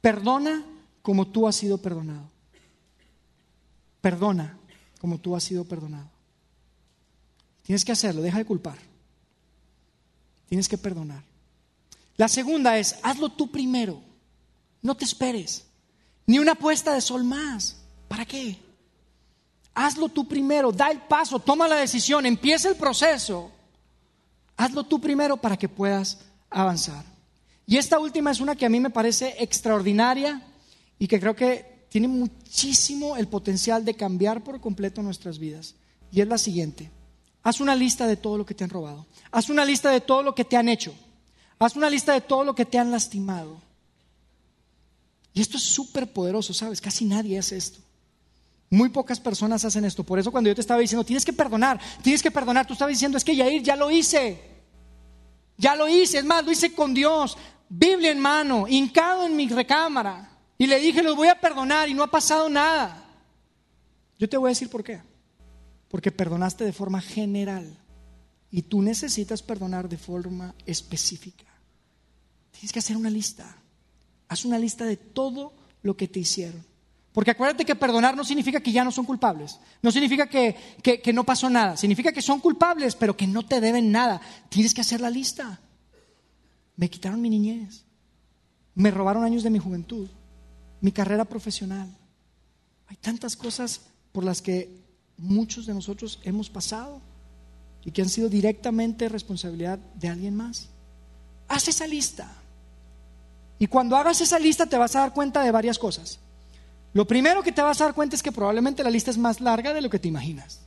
[0.00, 0.64] Perdona
[1.02, 2.30] como tú has sido perdonado.
[4.00, 4.58] Perdona
[5.00, 6.08] como tú has sido perdonado.
[7.62, 8.78] Tienes que hacerlo, deja de culpar.
[10.48, 11.22] Tienes que perdonar.
[12.16, 14.07] La segunda es, hazlo tú primero.
[14.88, 15.66] No te esperes.
[16.24, 17.76] Ni una puesta de sol más.
[18.08, 18.56] ¿Para qué?
[19.74, 23.50] Hazlo tú primero, da el paso, toma la decisión, empieza el proceso.
[24.56, 27.04] Hazlo tú primero para que puedas avanzar.
[27.66, 30.40] Y esta última es una que a mí me parece extraordinaria
[30.98, 35.74] y que creo que tiene muchísimo el potencial de cambiar por completo nuestras vidas.
[36.10, 36.90] Y es la siguiente.
[37.42, 39.04] Haz una lista de todo lo que te han robado.
[39.32, 40.94] Haz una lista de todo lo que te han hecho.
[41.58, 43.67] Haz una lista de todo lo que te han lastimado.
[45.32, 46.80] Y esto es súper poderoso, ¿sabes?
[46.80, 47.80] Casi nadie hace esto.
[48.70, 50.04] Muy pocas personas hacen esto.
[50.04, 52.92] Por eso cuando yo te estaba diciendo, tienes que perdonar, tienes que perdonar, tú estabas
[52.92, 54.40] diciendo, es que Yair, ya lo hice.
[55.56, 57.36] Ya lo hice, es más, lo hice con Dios,
[57.68, 60.30] Biblia en mano, hincado en mi recámara.
[60.56, 63.04] Y le dije, los voy a perdonar y no ha pasado nada.
[64.18, 65.00] Yo te voy a decir por qué.
[65.88, 67.76] Porque perdonaste de forma general.
[68.50, 71.44] Y tú necesitas perdonar de forma específica.
[72.50, 73.56] Tienes que hacer una lista.
[74.28, 76.64] Haz una lista de todo lo que te hicieron.
[77.12, 81.12] Porque acuérdate que perdonar no significa que ya no son culpables, no significa que, que,
[81.12, 84.20] no pasó nada, significa que son culpables, pero que no te deben nada.
[84.48, 85.58] Tienes que hacer la lista.
[86.76, 87.82] Me quitaron mi niñez,
[88.76, 90.08] me robaron años de mi juventud,
[90.80, 91.92] mi carrera profesional.
[92.86, 93.80] Hay tantas cosas
[94.12, 94.70] por las que
[95.16, 97.00] muchos de nosotros hemos pasado
[97.84, 100.68] y que han sido directamente responsabilidad de alguien más.
[101.48, 102.30] Haz esa lista.
[103.58, 106.18] Y cuando hagas esa lista te vas a dar cuenta de varias cosas.
[106.92, 109.40] Lo primero que te vas a dar cuenta es que probablemente la lista es más
[109.40, 110.60] larga de lo que te imaginas.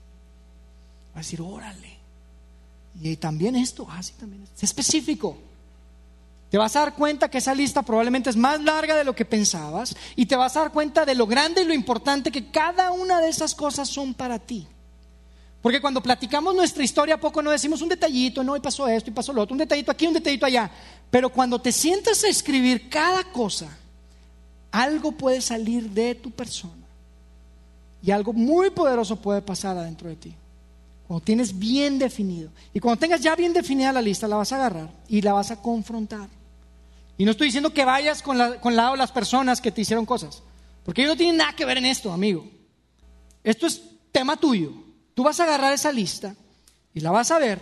[1.13, 1.97] Vas a decir, órale.
[3.01, 5.37] Y también esto, ah, sí, también es específico.
[6.49, 9.23] Te vas a dar cuenta que esa lista probablemente es más larga de lo que
[9.23, 12.91] pensabas y te vas a dar cuenta de lo grande y lo importante que cada
[12.91, 14.67] una de esas cosas son para ti.
[15.61, 19.13] Porque cuando platicamos nuestra historia, poco no decimos un detallito, no, y pasó esto y
[19.13, 20.71] pasó lo otro, un detallito aquí, un detallito allá.
[21.09, 23.77] Pero cuando te sientas a escribir cada cosa,
[24.71, 26.87] algo puede salir de tu persona
[28.01, 30.35] y algo muy poderoso puede pasar adentro de ti.
[31.07, 32.49] Cuando tienes bien definido.
[32.73, 35.51] Y cuando tengas ya bien definida la lista, la vas a agarrar y la vas
[35.51, 36.27] a confrontar.
[37.17, 40.05] Y no estoy diciendo que vayas con, la, con lado las personas que te hicieron
[40.05, 40.41] cosas.
[40.83, 42.49] Porque ellos no tienen nada que ver en esto, amigo.
[43.43, 44.71] Esto es tema tuyo.
[45.13, 46.35] Tú vas a agarrar esa lista
[46.93, 47.61] y la vas a ver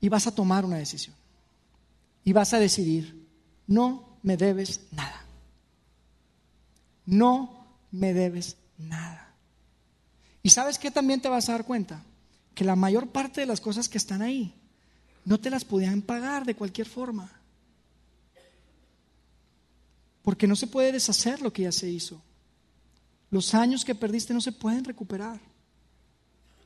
[0.00, 1.14] y vas a tomar una decisión.
[2.24, 3.26] Y vas a decidir,
[3.66, 5.24] no me debes nada.
[7.06, 9.34] No me debes nada.
[10.42, 12.02] ¿Y sabes qué también te vas a dar cuenta?
[12.54, 14.54] Que la mayor parte de las cosas que están ahí
[15.24, 17.32] no te las podían pagar de cualquier forma.
[20.22, 22.20] Porque no se puede deshacer lo que ya se hizo.
[23.34, 25.40] Los años que perdiste no se pueden recuperar.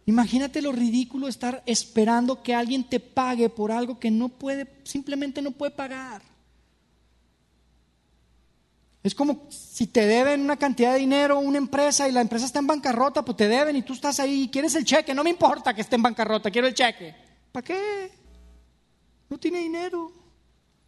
[0.05, 5.41] Imagínate lo ridículo estar esperando que alguien te pague por algo que no puede, simplemente
[5.41, 6.21] no puede pagar.
[9.03, 12.59] Es como si te deben una cantidad de dinero una empresa y la empresa está
[12.59, 15.15] en bancarrota, pues te deben y tú estás ahí y quieres el cheque.
[15.15, 17.15] No me importa que esté en bancarrota, quiero el cheque.
[17.51, 18.13] ¿Para qué?
[19.31, 20.13] no tiene dinero,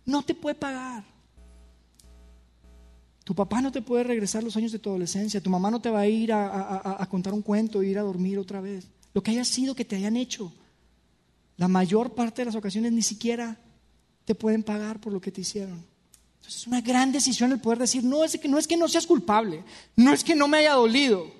[0.05, 1.05] no te puede pagar.
[3.31, 5.89] Tu papá no te puede regresar los años de tu adolescencia, tu mamá no te
[5.89, 8.89] va a ir a, contar un cuento, ir a dormir otra vez.
[9.15, 10.53] Lo que haya sido que te hayan hecho,
[11.57, 13.57] la mayor parte de las ocasiones ni siquiera
[14.25, 15.87] te pueden pagar por lo que te hicieron.
[16.39, 18.89] Entonces es una gran decisión el poder decir, no es, que, no es que no
[18.89, 19.63] seas culpable,
[19.95, 21.33] no es que no me haya dolido,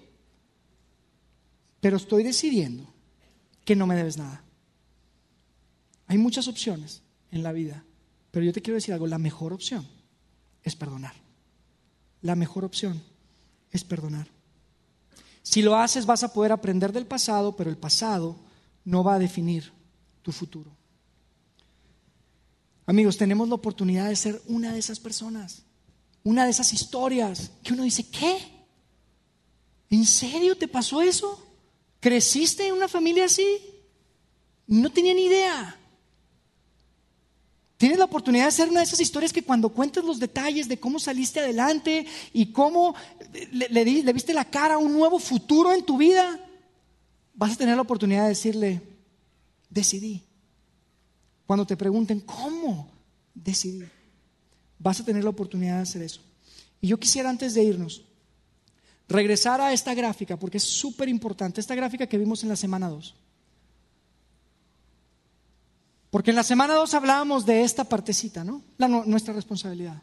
[1.81, 2.87] pero estoy decidiendo
[3.65, 4.45] que no me debes nada.
[6.07, 7.83] Hay muchas opciones en la vida,
[8.31, 9.85] pero yo te quiero decir algo, la mejor opción
[10.63, 11.20] es perdonar.
[12.23, 13.03] La mejor opción
[13.71, 14.29] es perdonar.
[15.43, 18.37] Si lo haces vas a poder aprender del pasado, pero el pasado
[18.85, 19.73] no va a definir
[20.23, 20.71] tu futuro.
[22.87, 25.63] Amigos, tenemos la oportunidad de ser una de esas personas,
[26.25, 28.37] una de esas historias que uno dice, ¿qué?
[29.91, 31.47] ¿En serio te pasó eso?
[32.01, 33.59] ¿Creciste en una familia así?
[34.67, 35.80] No tenía ni idea.
[37.81, 40.79] Tienes la oportunidad de ser una de esas historias que cuando cuentes los detalles de
[40.79, 42.95] cómo saliste adelante y cómo
[43.53, 46.39] le, viste la cara a un nuevo futuro en tu vida,
[47.33, 48.83] vas a tener la oportunidad de decirle,
[49.71, 50.23] decidí.
[51.47, 52.91] Cuando te pregunten, ¿cómo
[53.33, 53.89] decidí?
[54.79, 56.21] Vas a tener la oportunidad de hacer eso.
[56.83, 58.05] Y yo quisiera antes de irnos,
[59.09, 62.91] regresar a esta gráfica, porque es súper importante, esta gráfica que vimos en la semana
[62.91, 63.15] 2.
[66.11, 68.63] Porque en la semana 2 hablábamos de esta partecita, ¿no?
[68.79, 70.03] La, nuestra responsabilidad.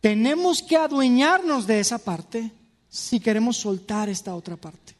[0.00, 2.52] Tenemos que adueñarnos de esa parte
[2.88, 4.94] si queremos soltar esta otra parte.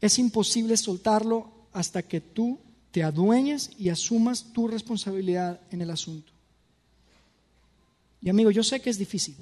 [0.00, 2.58] Es imposible soltarlo hasta que tú
[2.90, 6.32] te adueñes y asumas tu responsabilidad en el asunto.
[8.20, 9.36] Y amigo, yo sé que es difícil.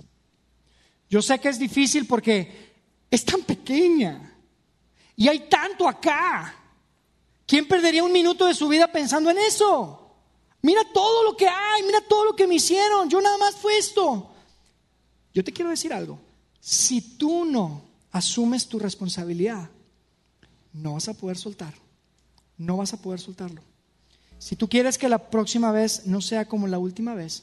[1.08, 2.72] Yo sé que es difícil porque
[3.10, 4.34] es tan pequeña
[5.14, 6.61] y hay tanto acá.
[7.52, 10.10] ¿Quién perdería un minuto de su vida pensando en eso?
[10.62, 13.76] Mira todo lo que hay, mira todo lo que me hicieron, yo nada más fue
[13.76, 14.32] esto.
[15.34, 16.18] Yo te quiero decir algo,
[16.60, 19.68] si tú no asumes tu responsabilidad,
[20.72, 21.74] no vas a poder soltar,
[22.56, 23.60] no vas a poder soltarlo.
[24.38, 27.42] Si tú quieres que la próxima vez no sea como la última vez,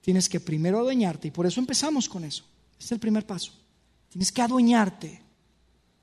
[0.00, 2.44] tienes que primero adueñarte y por eso empezamos con eso.
[2.78, 3.52] es el primer paso.
[4.10, 5.20] Tienes que adueñarte.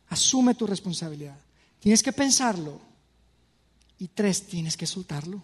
[0.09, 1.39] Asume tu responsabilidad.
[1.79, 2.81] Tienes que pensarlo.
[3.99, 5.43] Y tres, tienes que soltarlo.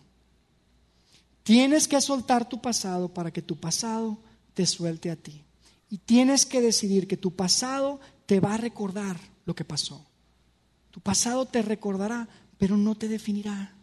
[1.43, 4.17] Tienes que soltar tu pasado para que tu pasado
[4.53, 5.43] te suelte a ti.
[5.89, 10.05] Y tienes que decidir que tu pasado te va a recordar lo que pasó.
[10.91, 12.27] Tu pasado te recordará,
[12.57, 13.75] pero no te definirá.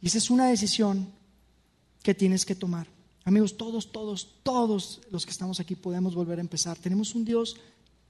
[0.00, 1.10] Y esa es una decisión
[2.02, 2.86] que tienes que tomar.
[3.24, 6.78] Amigos, todos, todos, todos los que estamos aquí podemos volver a empezar.
[6.78, 7.56] Tenemos un Dios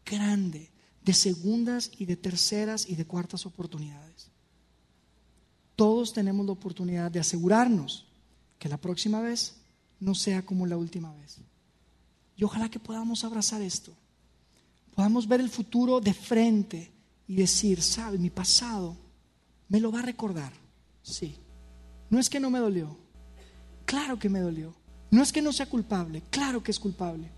[0.05, 0.71] grande,
[1.05, 4.30] de segundas y de terceras y de cuartas oportunidades
[6.01, 8.07] todos tenemos la oportunidad de asegurarnos
[8.59, 9.57] que la próxima vez
[10.01, 11.37] no sea como la última vez.
[12.39, 13.93] Y ojalá que podamos abrazar esto,
[14.95, 16.91] podamos ver el futuro de frente
[17.29, 18.97] y decir, sabe, mi pasado
[19.69, 20.55] me lo va a recordar.
[21.03, 21.37] Sí.
[22.09, 22.97] No es que no me dolió,
[23.85, 24.75] claro que me dolió.
[25.11, 27.31] No es que no sea culpable, claro que es culpable.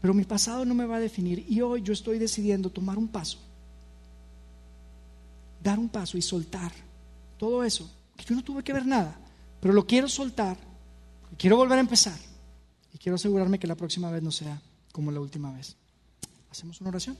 [0.00, 3.08] Pero mi pasado no me va a definir y hoy yo estoy decidiendo tomar un
[3.08, 3.40] paso
[5.64, 6.72] dar un paso y soltar
[7.38, 9.18] todo eso, que yo no tuve que ver nada,
[9.60, 10.56] pero lo quiero soltar,
[11.38, 12.18] quiero volver a empezar
[12.92, 14.60] y quiero asegurarme que la próxima vez no sea
[14.92, 15.76] como la última vez.
[16.50, 17.18] ¿Hacemos una oración?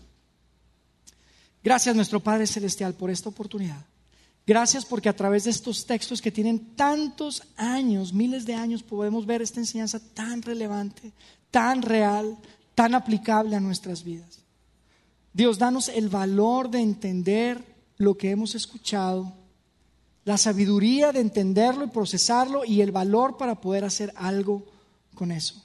[1.62, 3.85] Gracias nuestro Padre Celestial por esta oportunidad.
[4.47, 9.25] Gracias porque a través de estos textos que tienen tantos años, miles de años, podemos
[9.25, 11.12] ver esta enseñanza tan relevante,
[11.51, 12.37] tan real,
[12.75, 14.41] tan aplicable a nuestras vidas.
[15.33, 17.65] Dios, danos el valor de entender
[17.97, 19.33] lo que hemos escuchado,
[20.25, 24.64] la sabiduría de entenderlo y procesarlo y el valor para poder hacer algo
[25.14, 25.62] con eso.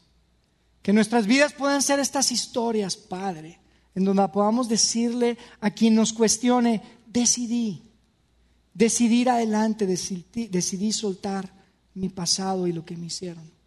[0.82, 3.60] Que nuestras vidas puedan ser estas historias, Padre,
[3.96, 7.84] en donde podamos decirle a quien nos cuestione, decidí,
[8.74, 11.52] decidir adelante, decidí, decidí soltar
[11.94, 13.59] mi pasado y lo que me hicieron.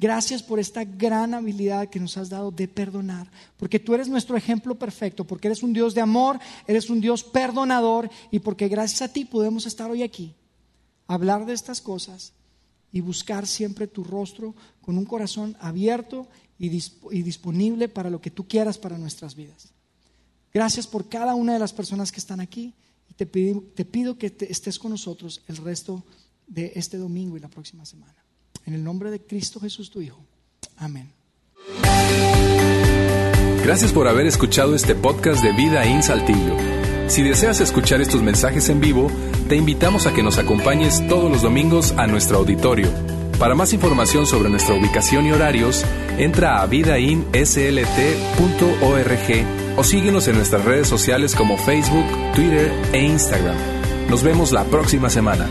[0.00, 4.36] Gracias por esta gran habilidad que nos has dado de perdonar, porque tú eres nuestro
[4.36, 6.38] ejemplo perfecto, porque eres un Dios de amor,
[6.68, 10.36] eres un Dios perdonador y porque gracias a ti podemos estar hoy aquí,
[11.08, 12.32] hablar de estas cosas
[12.92, 16.28] y buscar siempre tu rostro con un corazón abierto
[16.60, 19.72] y, disponible para lo que tú quieras para nuestras vidas.
[20.54, 22.72] Gracias por cada una de las personas que están aquí
[23.10, 26.04] y te pido, te pido que estés con nosotros el resto
[26.46, 28.27] de este domingo y la próxima semana.
[28.66, 30.18] En el nombre de Cristo Jesús, tu Hijo.
[30.76, 31.12] Amén.
[33.64, 36.56] Gracias por haber escuchado este podcast de Vida en Saltillo.
[37.08, 39.10] Si deseas escuchar estos mensajes en vivo,
[39.48, 42.88] te invitamos a que nos acompañes todos los domingos a nuestro auditorio.
[43.38, 45.84] Para más información sobre nuestra ubicación y horarios,
[46.18, 47.28] entra a vidainslt.org
[49.76, 52.04] o síguenos en nuestras redes sociales como Facebook,
[52.34, 53.56] Twitter e Instagram.
[54.10, 55.46] Nos vemos la próxima semana.